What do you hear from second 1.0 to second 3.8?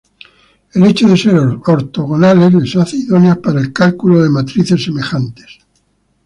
de ser ortogonales las hace idóneas para el